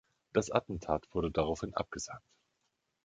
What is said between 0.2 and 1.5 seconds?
Das Attentat wurde